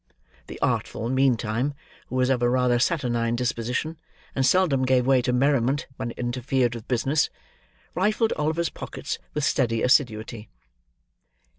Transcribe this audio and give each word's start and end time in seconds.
The 0.47 0.59
Artful, 0.63 1.09
meantime, 1.09 1.75
who 2.07 2.15
was 2.15 2.31
of 2.31 2.41
a 2.41 2.49
rather 2.49 2.79
saturnine 2.79 3.35
disposition, 3.35 3.99
and 4.33 4.43
seldom 4.43 4.81
gave 4.83 5.05
way 5.05 5.21
to 5.21 5.31
merriment 5.31 5.85
when 5.97 6.09
it 6.09 6.17
interfered 6.17 6.73
with 6.73 6.87
business, 6.87 7.29
rifled 7.93 8.33
Oliver's 8.33 8.69
pockets 8.71 9.19
with 9.35 9.43
steady 9.43 9.83
assiduity. 9.83 10.49